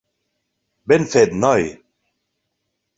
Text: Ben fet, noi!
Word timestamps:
Ben 0.89 1.05
fet, 1.11 1.31
noi! 1.43 1.69